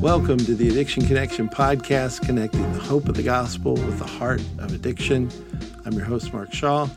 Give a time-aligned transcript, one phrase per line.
[0.00, 4.40] Welcome to the Addiction Connection podcast, connecting the hope of the gospel with the heart
[4.58, 5.30] of addiction.
[5.84, 6.88] I'm your host, Mark Shaw.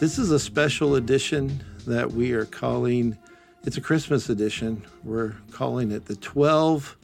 [0.00, 3.16] This is a special edition that we are calling,
[3.62, 4.84] it's a Christmas edition.
[5.04, 6.96] We're calling it the 12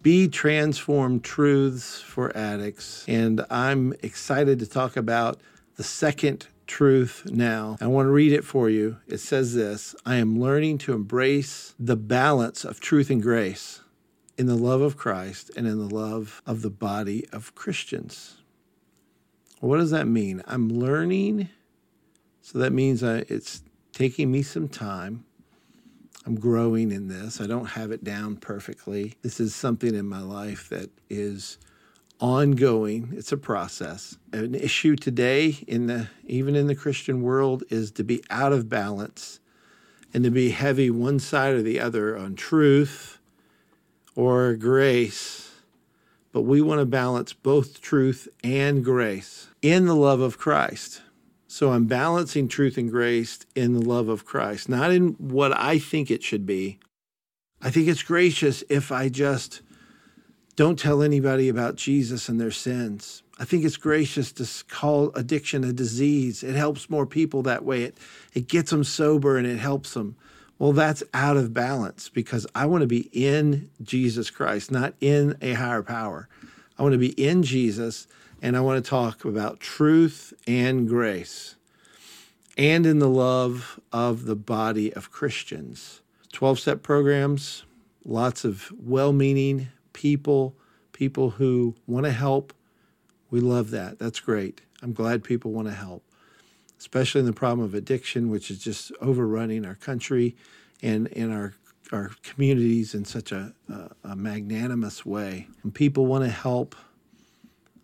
[0.00, 3.04] Be Transformed Truths for Addicts.
[3.06, 5.38] And I'm excited to talk about
[5.76, 7.76] the second truth now.
[7.78, 8.96] I want to read it for you.
[9.06, 13.80] It says this I am learning to embrace the balance of truth and grace
[14.36, 18.36] in the love of Christ and in the love of the body of Christians.
[19.60, 20.42] What does that mean?
[20.46, 21.48] I'm learning,
[22.42, 23.62] so that means I, it's
[23.92, 25.24] taking me some time.
[26.26, 27.40] I'm growing in this.
[27.40, 29.14] I don't have it down perfectly.
[29.22, 31.58] This is something in my life that is
[32.20, 33.12] ongoing.
[33.14, 34.16] It's a process.
[34.32, 38.68] An issue today in the even in the Christian world is to be out of
[38.68, 39.40] balance
[40.14, 43.18] and to be heavy one side or the other on truth
[44.16, 45.50] or grace,
[46.32, 51.02] but we want to balance both truth and grace in the love of Christ.
[51.46, 55.78] So I'm balancing truth and grace in the love of Christ, not in what I
[55.78, 56.78] think it should be.
[57.62, 59.62] I think it's gracious if I just
[60.56, 63.22] don't tell anybody about Jesus and their sins.
[63.38, 66.42] I think it's gracious to call addiction a disease.
[66.42, 67.84] It helps more people that way.
[67.84, 67.98] It,
[68.32, 70.16] it gets them sober and it helps them.
[70.58, 75.36] Well, that's out of balance because I want to be in Jesus Christ, not in
[75.42, 76.28] a higher power.
[76.78, 78.06] I want to be in Jesus
[78.40, 81.56] and I want to talk about truth and grace
[82.56, 86.02] and in the love of the body of Christians.
[86.32, 87.64] 12 step programs,
[88.04, 90.54] lots of well meaning people,
[90.92, 92.52] people who want to help.
[93.30, 93.98] We love that.
[93.98, 94.60] That's great.
[94.82, 96.04] I'm glad people want to help
[96.78, 100.36] especially in the problem of addiction, which is just overrunning our country
[100.82, 101.54] and in our
[101.92, 105.46] our communities in such a, a, a magnanimous way.
[105.62, 106.74] And people want to help.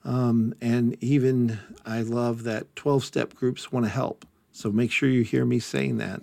[0.04, 4.26] Um, and even I love that 12 step groups want to help.
[4.52, 6.22] So make sure you hear me saying that.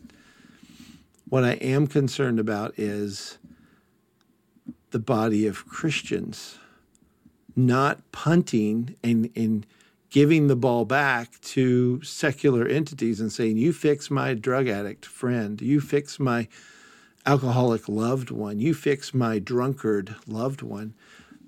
[1.30, 3.38] What I am concerned about is
[4.92, 6.58] the body of Christians
[7.56, 9.66] not punting and, and
[10.10, 15.62] giving the ball back to secular entities and saying, You fix my drug addict friend,
[15.62, 16.48] you fix my
[17.26, 20.94] alcoholic loved one, you fix my drunkard loved one.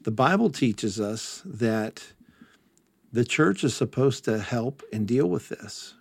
[0.04, 2.14] The Bible teaches us that
[3.12, 5.94] the church is supposed to help and deal with this.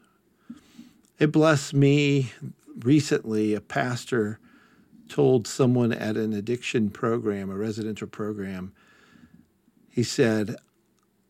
[1.18, 2.32] It blessed me
[2.80, 4.38] recently, a pastor
[5.08, 8.72] told someone at an addiction program, a residential program,
[9.88, 10.56] he said,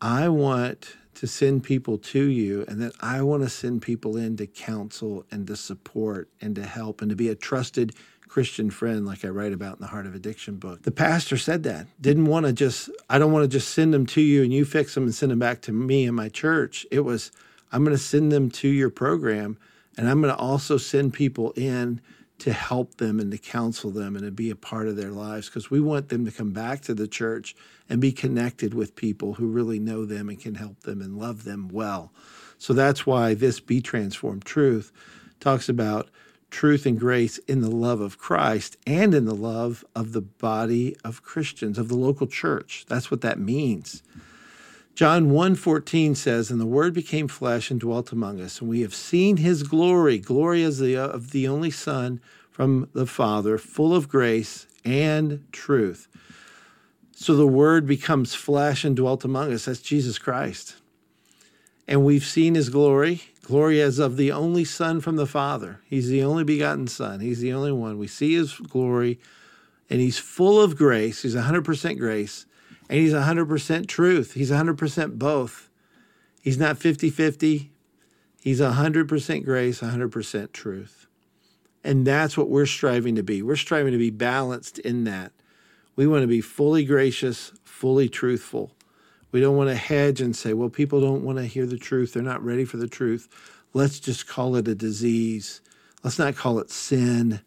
[0.00, 4.36] I want to send people to you and that I want to send people in
[4.36, 7.92] to counsel and to support and to help and to be a trusted
[8.28, 10.82] Christian friend like I write about in the Heart of Addiction book.
[10.82, 11.88] The pastor said that.
[12.00, 14.64] Didn't want to just I don't want to just send them to you and you
[14.64, 16.86] fix them and send them back to me and my church.
[16.92, 17.32] It was
[17.72, 19.58] I'm going to send them to your program
[19.96, 22.00] and I'm going to also send people in
[22.38, 25.48] to help them and to counsel them and to be a part of their lives
[25.48, 27.56] because we want them to come back to the church
[27.88, 31.44] and be connected with people who really know them and can help them and love
[31.44, 32.12] them well.
[32.56, 34.92] So that's why this Be Transformed Truth
[35.40, 36.10] talks about
[36.50, 40.96] truth and grace in the love of Christ and in the love of the body
[41.04, 42.86] of Christians, of the local church.
[42.88, 44.02] That's what that means.
[44.98, 48.96] John 1:14 says, "And the word became flesh and dwelt among us, and we have
[48.96, 52.18] seen his glory, glory as the of the only son
[52.50, 56.08] from the Father, full of grace and truth."
[57.14, 59.66] So the word becomes flesh and dwelt among us.
[59.66, 60.74] That's Jesus Christ.
[61.86, 65.78] And we've seen his glory, glory as of the only son from the Father.
[65.88, 67.20] He's the only begotten son.
[67.20, 67.98] He's the only one.
[67.98, 69.20] We see his glory
[69.88, 71.22] and he's full of grace.
[71.22, 72.46] He's 100% grace
[72.88, 74.34] and he's 100% truth.
[74.34, 75.68] He's 100% both.
[76.42, 77.70] He's not 50 50.
[78.42, 81.06] He's 100% grace, 100% truth.
[81.84, 83.42] And that's what we're striving to be.
[83.42, 85.32] We're striving to be balanced in that.
[85.96, 88.72] We want to be fully gracious, fully truthful.
[89.32, 92.14] We don't want to hedge and say, well, people don't want to hear the truth.
[92.14, 93.28] They're not ready for the truth.
[93.74, 95.60] Let's just call it a disease.
[96.02, 97.40] Let's not call it sin.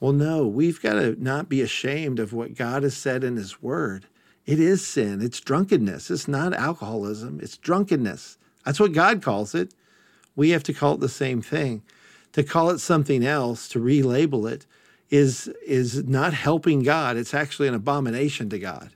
[0.00, 3.62] Well, no, we've got to not be ashamed of what God has said in His
[3.62, 4.06] Word.
[4.46, 5.20] It is sin.
[5.20, 6.10] It's drunkenness.
[6.10, 7.40] It's not alcoholism.
[7.42, 8.38] It's drunkenness.
[8.64, 9.74] That's what God calls it.
[10.36, 11.82] We have to call it the same thing.
[12.32, 14.66] To call it something else, to relabel it,
[15.10, 17.16] is, is not helping God.
[17.16, 18.90] It's actually an abomination to God.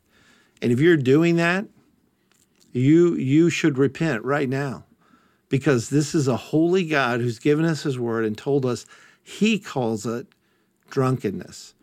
[0.62, 1.66] And if you're doing that,
[2.72, 4.84] you, you should repent right now
[5.48, 8.86] because this is a holy God who's given us his word and told us
[9.22, 10.28] he calls it
[10.90, 11.74] drunkenness.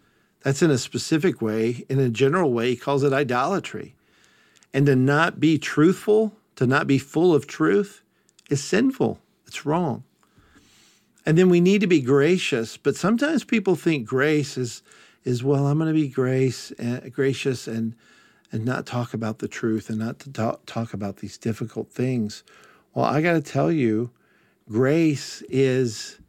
[0.43, 1.85] That's in a specific way.
[1.89, 3.95] In a general way, he calls it idolatry.
[4.73, 8.01] And to not be truthful, to not be full of truth,
[8.49, 9.19] is sinful.
[9.45, 10.03] It's wrong.
[11.25, 14.81] And then we need to be gracious, but sometimes people think grace is
[15.25, 17.95] is well, I'm going to be grace uh, gracious and
[18.51, 22.43] and not talk about the truth and not to talk, talk about these difficult things.
[22.93, 24.11] Well, I got to tell you,
[24.69, 26.19] grace is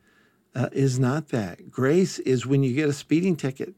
[0.55, 1.71] uh, is not that.
[1.71, 3.75] Grace is when you get a speeding ticket,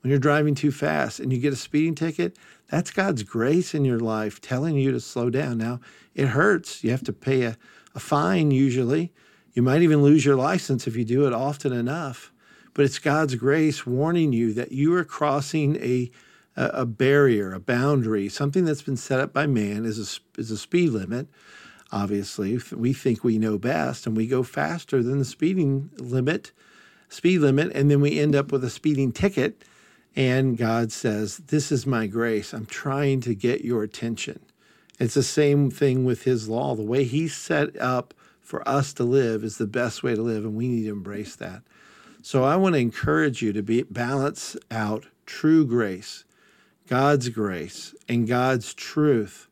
[0.00, 2.36] when you're driving too fast and you get a speeding ticket.
[2.68, 5.58] That's God's grace in your life telling you to slow down.
[5.58, 5.80] Now,
[6.14, 6.82] it hurts.
[6.82, 7.56] You have to pay a,
[7.94, 9.12] a fine usually.
[9.52, 12.32] You might even lose your license if you do it often enough.
[12.72, 16.10] But it's God's grace warning you that you are crossing a
[16.56, 20.58] a, barrier, a boundary, something that's been set up by man is a, is a
[20.58, 21.28] speed limit.
[21.92, 26.52] Obviously, we think we know best and we go faster than the speeding limit,
[27.08, 29.64] speed limit, and then we end up with a speeding ticket.
[30.16, 32.52] And God says, This is my grace.
[32.52, 34.40] I'm trying to get your attention.
[34.98, 36.74] It's the same thing with His law.
[36.74, 40.44] The way He set up for us to live is the best way to live,
[40.44, 41.62] and we need to embrace that.
[42.22, 46.24] So I want to encourage you to be balance out true grace
[46.86, 49.48] God's grace and God's truth,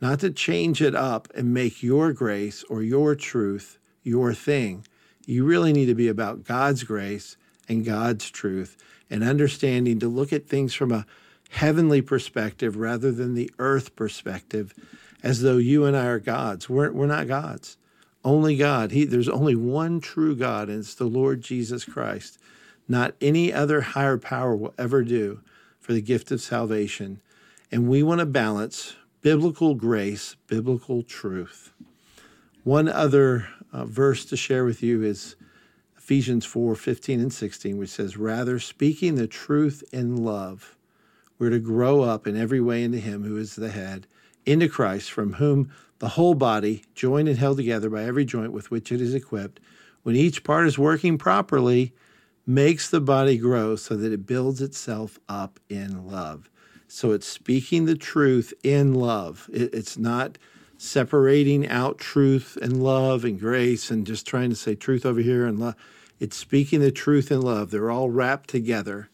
[0.00, 4.84] not to change it up and make your grace or your truth your thing.
[5.26, 7.36] You really need to be about God's grace
[7.68, 8.76] and God's truth
[9.10, 11.06] and understanding to look at things from a
[11.50, 14.74] heavenly perspective rather than the earth perspective,
[15.22, 16.68] as though you and I are gods.
[16.68, 17.76] We're, we're not gods.
[18.24, 18.90] Only God.
[18.90, 22.38] He, there's only one true God, and it's the Lord Jesus Christ.
[22.88, 25.40] Not any other higher power will ever do
[25.78, 27.20] for the gift of salvation.
[27.70, 31.72] And we want to balance biblical grace, biblical truth.
[32.64, 35.36] One other uh, verse to share with you is
[36.12, 40.76] Ephesians 4 15 and 16, which says, Rather, speaking the truth in love,
[41.38, 44.06] we're to grow up in every way into Him who is the head,
[44.44, 48.70] into Christ, from whom the whole body, joined and held together by every joint with
[48.70, 49.58] which it is equipped,
[50.02, 51.94] when each part is working properly,
[52.46, 56.50] makes the body grow so that it builds itself up in love.
[56.88, 59.48] So it's speaking the truth in love.
[59.50, 60.36] It, it's not
[60.76, 65.46] separating out truth and love and grace and just trying to say truth over here
[65.46, 65.74] and love.
[66.22, 67.72] It's speaking the truth in love.
[67.72, 69.08] They're all wrapped together.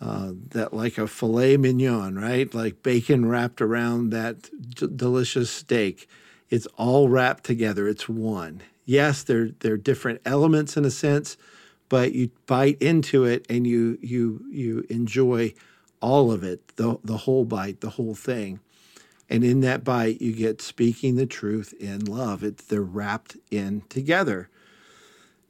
[0.00, 2.52] Uh, that like a filet mignon, right?
[2.54, 6.08] Like bacon wrapped around that d- delicious steak.
[6.48, 7.86] It's all wrapped together.
[7.86, 8.62] It's one.
[8.86, 11.36] Yes, they're they're different elements in a sense,
[11.90, 15.52] but you bite into it and you you you enjoy
[16.00, 18.60] all of it, the the whole bite, the whole thing.
[19.28, 22.42] And in that bite, you get speaking the truth in love.
[22.42, 24.48] It's they're wrapped in together.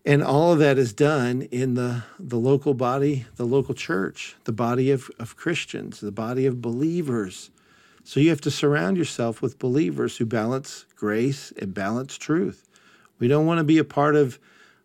[0.06, 4.53] And all of that is done in the, the local body, the local church, the
[4.53, 7.51] body of, of Christians, the body of believers.
[8.05, 12.69] So you have to surround yourself with believers who balance grace and balance truth.
[13.19, 14.39] We don't want to be a part of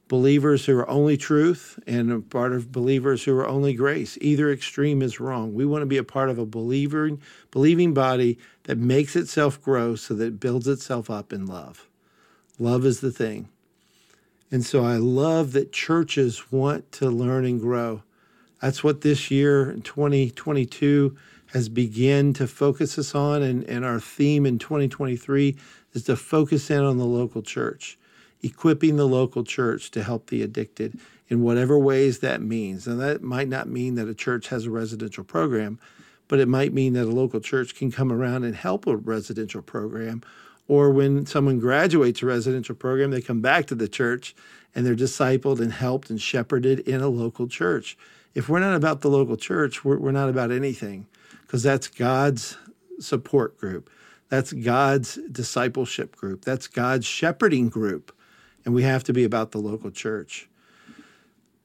[0.08, 4.18] believers who are only truth and a part of believers who are only grace.
[4.22, 5.54] Either extreme is wrong.
[5.54, 7.12] We want to be a part of a believer,
[7.52, 11.90] believing body that makes itself grow so that it builds itself up in love.
[12.58, 13.50] Love is the thing.
[14.52, 18.04] And so I love that churches want to learn and grow.
[18.62, 21.16] That's what this year in 2022
[21.48, 23.42] has begun to focus us on.
[23.42, 25.56] And, and our theme in 2023
[25.94, 27.98] is to focus in on the local church
[28.42, 32.88] equipping the local church to help the addicted in whatever ways that means.
[32.88, 35.80] And that might not mean that a church has a residential program,
[36.28, 39.62] but it might mean that a local church can come around and help a residential
[39.62, 40.22] program.
[40.70, 44.34] Or when someone graduates a residential program, they come back to the church
[44.74, 47.98] and they're discipled and helped and shepherded in a local church.
[48.34, 51.08] If we're not about the local church, we're, we're not about anything
[51.42, 52.56] because that's God's
[53.00, 53.90] support group.
[54.30, 56.46] That's God's discipleship group.
[56.46, 58.16] That's God's shepherding group
[58.66, 60.48] and we have to be about the local church.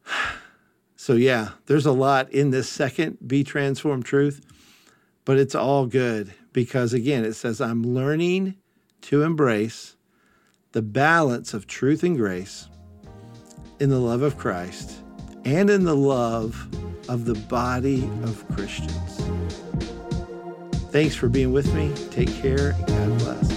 [0.97, 4.41] So, yeah, there's a lot in this second Be Transformed truth,
[5.27, 8.55] but it's all good because, again, it says, I'm learning
[9.05, 9.97] to embrace
[10.73, 12.69] the balance of truth and grace
[13.79, 15.03] in the love of Christ
[15.45, 16.69] and in the love
[17.09, 19.21] of the body of Christians.
[20.91, 21.93] Thanks for being with me.
[22.11, 23.54] Take care and God bless.